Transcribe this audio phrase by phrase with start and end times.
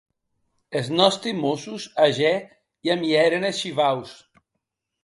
[0.79, 2.39] Es nòsti mossos ager
[2.85, 4.11] i amièren es shivaus.